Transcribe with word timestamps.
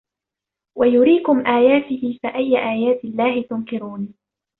وَيُرِيكُمْ 0.77 1.47
آيَاتِهِ 1.47 2.19
فَأَيَّ 2.23 2.57
آيَاتِ 2.57 3.03
اللَّهِ 3.05 3.41
تُنْكِرُونَ 3.49 4.13